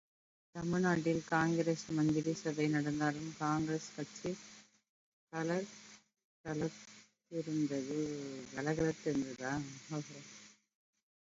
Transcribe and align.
தமிழ் 0.55 0.81
நாட்டில் 0.81 1.19
காங்கிரஸ் 1.25 1.83
மந்திரிசபை 1.89 2.65
நடந்தாலும் 2.67 3.35
காங்கிரஸ் 3.37 3.89
கட்சி 3.95 4.31
கலகலத்திருந்தது. 5.33 6.71